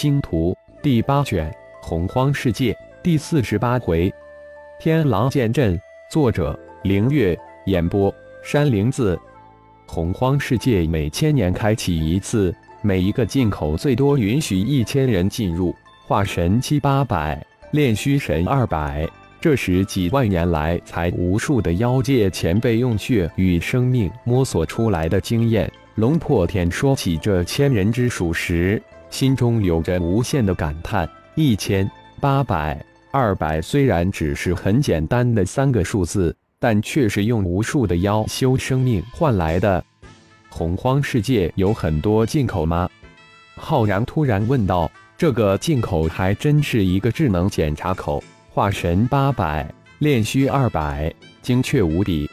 [0.00, 4.14] 星图第八卷洪荒世界第四十八回，
[4.78, 5.76] 天狼剑阵。
[6.08, 7.36] 作者：凌月。
[7.66, 9.18] 演播：山灵子。
[9.88, 15.74] 洪荒世界每千年开启一次，每一个进口最多允许一千人进入。
[16.06, 19.04] 化神七八百，炼虚神二百。
[19.40, 25.68] 这时几万年来才无数的妖界前辈用血与生命摸索出来的经验。
[25.96, 28.80] 龙破天说起这千人之数时，
[29.10, 31.90] 心中有着无限的感叹：一千
[32.20, 39.84] 八百、二百，虽然只是很简单的三个数字，但却是用无数的妖修生命换来的。
[40.50, 42.88] 洪荒世界有很多进口吗？
[43.56, 44.90] 浩然突然问道。
[45.16, 51.12] 这个进口还真是一个智能检查口，化神八百，炼虚二百，
[51.42, 52.30] 精确无比。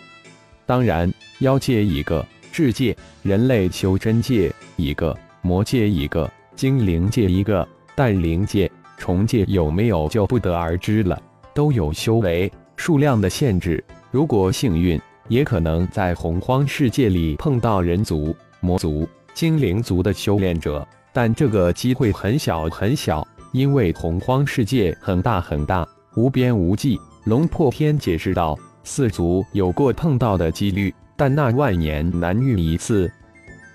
[0.67, 11.21] 当然，妖界一个，智界、人类修真界一个，魔界一个，精灵界一个，但灵界、虫界有没有就不得而知了。
[11.53, 20.85] 都有修为数量的限制，如果幸运，也可能在洪荒世界里碰到人族、魔族、精灵族的修炼者。
[21.13, 26.99] 但这个机会很小很小，因为洪荒世界很大很大，无边无际。
[27.23, 33.12] 龙破天解释道：“四族有过碰到的几率，但那万年难遇一次。”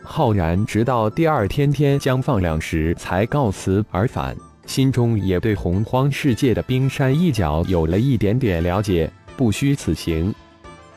[0.03, 9.11] 浩然直到第二天天将放亮时才告辞而返，心中也对洪荒世界的冰山一角有了一点点了解。
[9.37, 10.35] 不虚此行，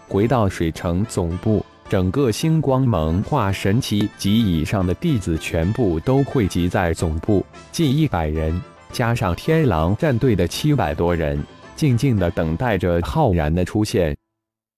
[0.07, 1.63] 回到水城总部。
[1.89, 8.59] 整个星光盟化神期及以上的弟子全部都汇集在总部，近一百人，
[8.91, 11.41] 加上天狼战队的七百多人，
[11.75, 14.15] 静静的等待着浩然的出现。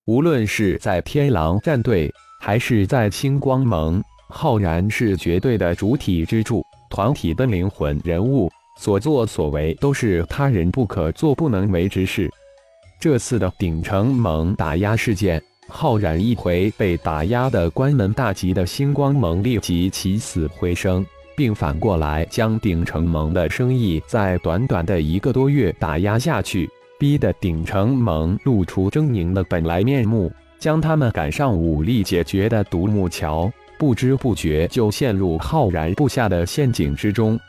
[0.08, 12.30] 无论是在天狼战队，还是在星光盟，浩然是绝对的主体支柱，团体的灵魂人物，所作所为都是他人不可做、不能为之事。
[13.00, 15.42] 这次的鼎城盟打压事件。
[15.68, 21.04] 浩然一回被打压的关门大吉的星光盟立即起死回生，
[21.36, 26.70] 并反过来将鼎城盟的生意在短短的一个多月打压下去，
[27.00, 37.40] 逼得鼎城盟露出狰狞的本来面目，将他们赶上武力解决的独木桥，不知不觉就陷入浩然布下的陷阱之中。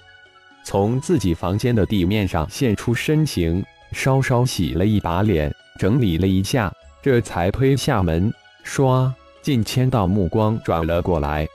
[0.64, 6.72] 从自己房间的地面上现出身形，稍稍洗了一把脸，整理了一下。
[7.02, 8.32] 这才推下门，
[8.64, 11.46] 唰，近千道目光转了过来。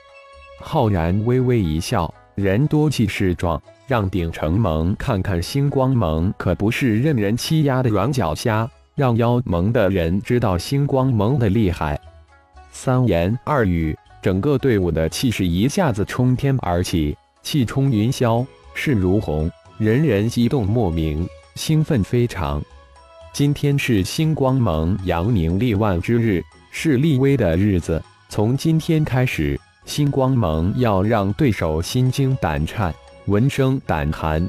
[0.62, 12.00] 浩然微微一笑，人多气势壮，让鼎城盟看看星光盟可不是任人欺压的软脚虾，让妖盟的人知道星光盟的厉害。
[12.72, 18.46] 三言二语，整个队伍的气势一下子冲天而起，气冲云霄，
[18.76, 22.62] 势如虹，人人激动莫名，兴奋非常。
[23.34, 28.02] 今天是星光盟扬名立万之日，是立威的日子。
[28.30, 32.94] 从今天开始，星光盟要让对手心惊胆颤、
[33.26, 34.48] 闻声胆寒。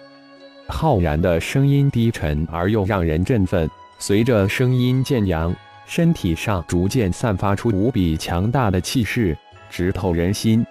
[0.69, 5.55] 浩然的声音低沉而又让人振奋，随着声音渐扬，
[5.87, 9.37] 身体上逐渐散发出无比强大的气势，
[9.73, 10.65] 直透人心。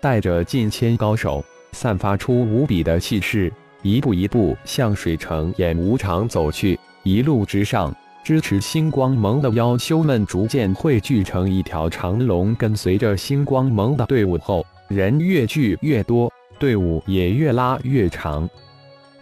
[0.00, 3.52] 带着近千高手，散发出无比的气势，
[3.82, 6.78] 一步一步向水城演武场走去。
[7.02, 18.48] 一路之上，支持星光盟的妖修们逐渐汇聚成一条长龙，跟随着星光盟的队伍后，人越聚越多，队伍也越拉越长。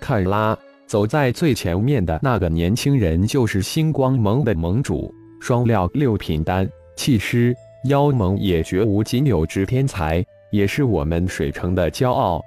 [0.00, 0.56] 看啦，
[0.86, 7.54] 走在最前面的那个年轻人就是星光盟的盟主，双料六品丹气师，
[7.88, 12.40] 妖盟也绝无仅有之天才，也是我们水城的骄傲。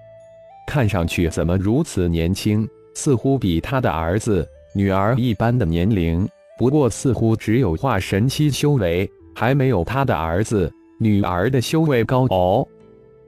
[0.65, 2.67] 看上去怎么如此年轻？
[2.93, 4.47] 似乎比他的儿子。
[4.73, 6.25] 女儿一般的年龄，
[6.57, 12.65] 不过似乎只有化神期修为，还没有他的儿子、女儿的修为高哦。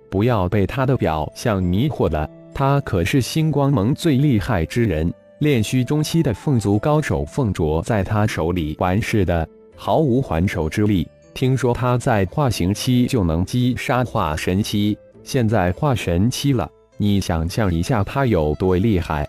[0.10, 9.46] 不要被他的表象迷惑了，他可是星光盟最厉害之人，炼虚中期的凤族高手凤卓在他手里完事的，
[9.76, 11.06] 毫无还手之力。
[11.34, 19.28] 听说他在化形期就能击杀化神期，现在化神期了，你想象一下他有多厉害？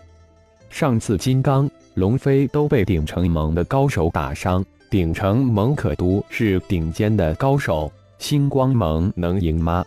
[0.69, 1.69] 上次金刚。
[1.95, 9.85] 龙飞都被鼎城盟的高手打伤，鼎城盟可都是顶尖的高手，星光盟能赢吗？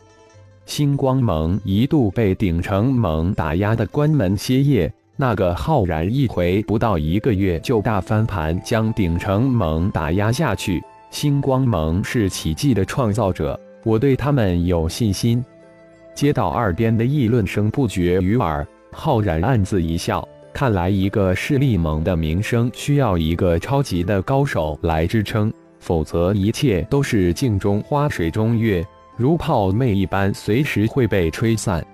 [0.64, 10.82] 星光盟一度被鼎城盟打压的关门歇业，那个浩然一回不到一个月就大翻盘，将鼎城盟打压下去。
[11.10, 15.44] 星光盟是奇迹的创造者，我对他们有信心。
[16.14, 18.66] 接到二边的议论声不绝于耳。
[18.90, 28.84] 浩然暗自一笑，看来一个势力猛的名声需要一个超级的高手来支撑，否则一切都是镜中花水中月，
[29.16, 31.84] 如泡沫一般，随时会被吹散。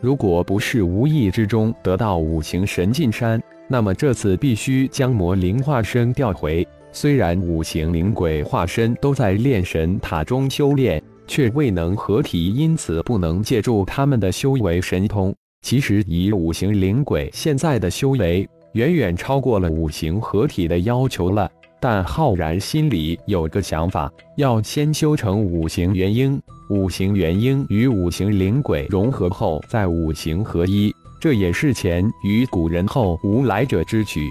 [0.00, 6.66] 如果不是无意之中得到五行神进山，那么这次必须将魔灵化身调回。
[6.96, 15.34] 虽然五行灵鬼化身都在炼神塔中修炼，却未能合体，因此不能借助他们的修为神通。
[15.60, 21.50] 其实以五行灵鬼现在的修为，远远超过了五行合体的要求了。
[21.78, 26.40] 但浩然心里有个想法，要先修成五行元婴。
[26.70, 30.90] 五行元婴与五行灵鬼融合后，再五行合一，
[31.20, 34.30] 这也是前于古人后无来者之举。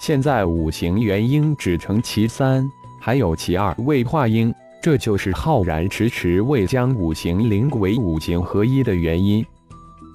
[0.00, 2.66] 现在五行元婴只成其三，
[2.98, 9.44] 还有其二未化婴，这就是浩然迟迟未将五行灵鬼五行合一的原因。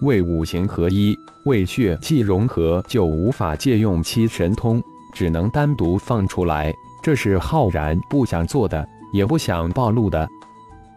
[0.02, 1.16] 为五行合一，
[1.46, 4.82] 为血气融合，就无法借用其神通。
[5.14, 6.74] 只能单独放出来，
[7.04, 10.28] 这是浩然不想做的，也不想暴露的。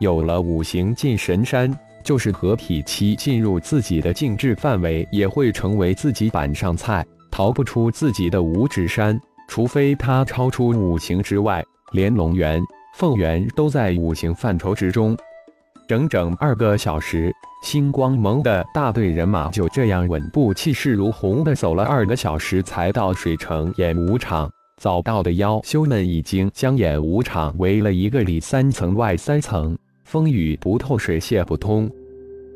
[0.00, 1.70] 有了五行进神山，
[2.02, 7.05] 就是合体期进入自己的禁制范围，也会成为自己板上菜，
[7.38, 9.17] 逃不出自己的五指山。
[9.46, 12.61] 除非他超出五行之外，连龙元、
[12.96, 15.17] 凤元都在五行范畴之中。
[15.87, 17.32] 整整二个小时，
[17.62, 24.50] 星光盟的大队人马就这样稳步气势如虹的走了二个小时，才到水城演武场。
[24.76, 31.88] 早到的妖修们已经将演武场围了一个里三层外三层，风雨不透，水泄不通。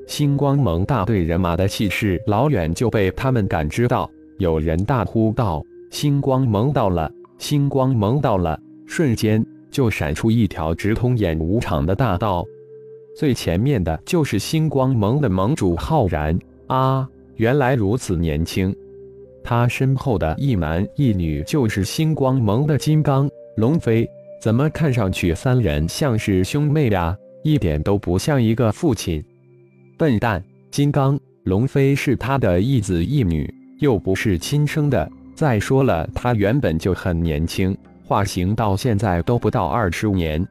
[0.08, 4.10] 星光盟大队人马的气势老远就被他们感知到，
[4.42, 7.08] 有人大呼道：“星光盟到了！
[7.38, 12.44] 星光盟到了！”瞬间就闪出一条直通演武场的大道。
[13.16, 16.36] 最前面的就是星光盟的盟主浩然
[16.66, 18.74] 啊，原来如此年轻。
[19.44, 24.04] 他身后的一男一女就是星光盟的金刚、龙飞，
[24.40, 27.16] 怎么看上去三人像是兄妹呀？
[27.44, 29.24] 一点都不像一个父亲。
[29.96, 30.42] 笨蛋，
[30.72, 33.48] 金刚、龙飞是他的一子一女，
[33.82, 35.10] 又不是亲生的。
[35.34, 37.76] 再说了，他原本就很年轻，
[38.06, 40.46] 化形到现在都不到二十年。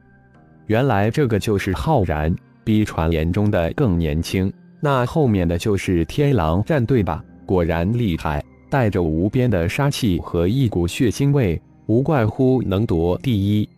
[0.66, 2.32] 原来这个就是浩然。
[2.64, 7.24] 比传言中的更年轻，那后面的就是天狼战队吧？
[7.44, 8.40] 果然厉害，
[8.70, 13.68] 带着无边的杀气和一股血腥味，无怪乎能夺第一。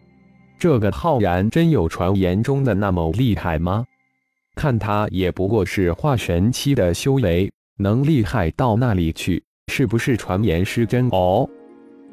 [0.59, 3.87] 这个浩然真有传言中的那么厉害吗？
[4.55, 9.43] 看他也不过是化神期的修为，能厉害到那里去？
[9.73, 11.09] 是不是传言失真？
[11.11, 11.49] 哦，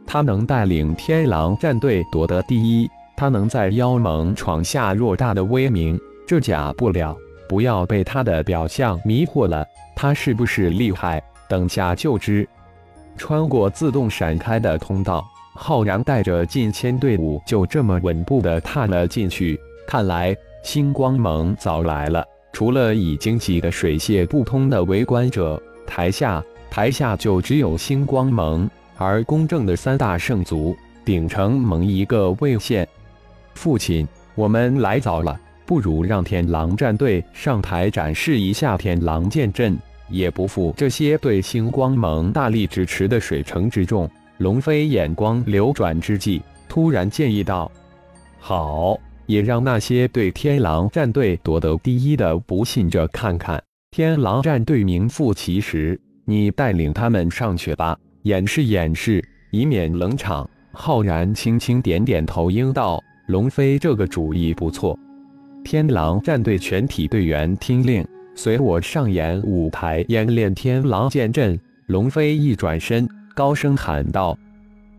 [0.07, 5.99] 他能带领天狼战队夺得第一，他能在妖盟闯下偌大的威名。
[6.25, 7.15] 这假不了，
[7.47, 9.65] 不要被他的表象迷惑了。
[9.95, 11.21] 他是不是厉害？
[11.47, 12.47] 等下就知。
[13.17, 15.23] 穿过自动闪开的通道，
[15.53, 19.59] 浩然带着近千队伍就这么稳步的踏了进去。
[19.85, 22.25] 看来星光盟早来了。
[22.53, 32.87] 除了已经挤得水泄不通的围观者，台下台下就只有星光盟，而公正的三大圣族鼎城盟一个未现。
[33.53, 35.39] 父亲，我们来早了。
[35.63, 39.77] 不如让天狼战队上台展示一下天狼剑阵，
[40.09, 44.09] 也不负这些对星光盟大力支持的水城之众。
[44.39, 47.71] 龙飞眼光流转之际，突然建议道
[48.37, 53.61] ：“好，也让那些对天狼战队夺得第一的不信者看看，
[53.91, 55.99] 天狼战队名副其实。
[56.25, 64.97] 你带领他们上去吧，演示演示，以免冷场。”浩然轻轻点点头，应道：“龙飞这个主意不错。”
[65.65, 71.59] 天狼战队全体队员听令，随我上演舞台演练天狼剑阵。
[71.87, 74.37] 龙飞一转身，高声喊道：“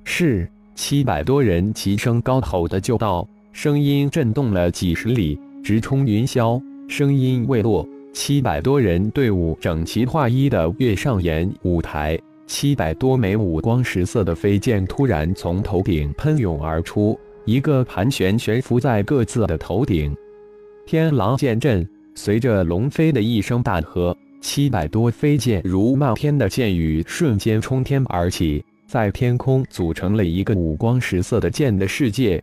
[0.05, 6.61] 是！”七百多人齐声高吼的就道，声音震动了几十里，直冲云霄。
[6.88, 12.18] 声音未落，七百多人队伍整齐划一的跃上演舞台。
[12.47, 20.14] 七百多枚五光十色的飞剑突然从头顶喷涌而出，一个盘旋悬浮在各自的头顶。
[20.87, 32.42] 天狼剑阵随着龙飞的一声大喝，七百多飞剑如漫天的箭雨，瞬间冲天而起，在天空组成了一个五光十色的剑的世界。